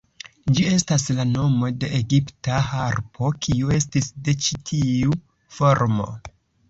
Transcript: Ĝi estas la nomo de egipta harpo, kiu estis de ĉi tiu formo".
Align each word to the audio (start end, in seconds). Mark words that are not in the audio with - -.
Ĝi 0.59 0.63
estas 0.75 1.03
la 1.17 1.25
nomo 1.33 1.69
de 1.83 1.91
egipta 1.99 2.61
harpo, 2.69 3.31
kiu 3.45 3.71
estis 3.79 4.09
de 4.29 4.35
ĉi 4.47 4.59
tiu 4.71 5.19
formo". 5.59 6.09